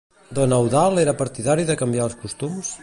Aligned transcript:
Don 0.37 0.49
Eudald 0.59 1.03
era 1.03 1.15
partidari 1.21 1.67
de 1.71 1.79
canviar 1.83 2.09
els 2.11 2.21
costums? 2.25 2.79